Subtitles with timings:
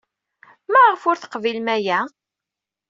[0.71, 1.99] Maɣef ur teqbilem aya?